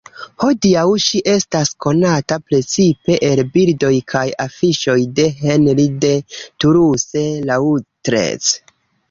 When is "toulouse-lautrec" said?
6.43-8.53